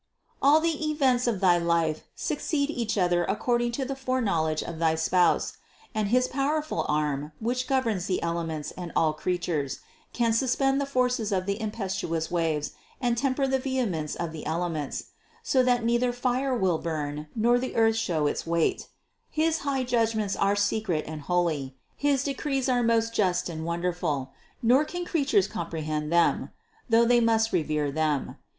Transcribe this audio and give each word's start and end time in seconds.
All 0.41 0.59
the 0.59 0.89
events 0.89 1.27
of 1.27 1.41
thy 1.41 1.59
life 1.59 2.01
succeed 2.15 2.71
each 2.71 2.97
other 2.97 3.23
according 3.25 3.71
to 3.73 3.85
the 3.85 3.95
foreknowledge 3.95 4.63
of 4.63 4.79
thy 4.79 4.95
Spouse; 4.95 5.57
and 5.93 6.07
his 6.07 6.27
powerful 6.27 6.87
arm, 6.89 7.33
which 7.39 7.67
governs 7.67 8.07
the 8.07 8.19
elements 8.23 8.71
and 8.71 8.91
all 8.95 9.13
creatures, 9.13 9.81
can 10.11 10.33
suspend 10.33 10.81
the 10.81 10.87
forces 10.87 11.31
of 11.31 11.45
the 11.45 11.61
impetuous 11.61 12.31
waves 12.31 12.71
and 12.99 13.15
temper 13.15 13.45
the 13.47 13.59
vehemence 13.59 14.15
of 14.15 14.31
the 14.31 14.43
ele 14.47 14.69
ments, 14.69 15.03
so 15.43 15.61
that 15.61 15.85
neither 15.85 16.11
fire 16.11 16.57
will 16.57 16.79
burn 16.79 17.27
nor 17.35 17.59
the 17.59 17.75
earth 17.75 17.95
show 17.95 18.25
its 18.25 18.47
weight 18.47 18.87
His 19.29 19.59
high 19.59 19.83
judgments 19.83 20.35
are 20.35 20.55
secret 20.55 21.05
and 21.07 21.21
holy, 21.21 21.77
his 21.95 22.23
decrees 22.23 22.67
are 22.67 22.81
most 22.81 23.13
just 23.13 23.49
and 23.49 23.63
wonderful, 23.65 24.31
nor 24.63 24.83
can 24.83 25.05
creatures 25.05 25.45
comprehend 25.47 26.11
them; 26.11 26.49
though 26.89 27.05
they 27.05 27.19
must 27.19 27.53
revere 27.53 27.91
them. 27.91 28.37